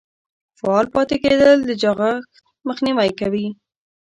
[0.59, 2.29] فعال پاتې کیدل د چاغښت
[2.67, 3.47] مخنیوی کوي.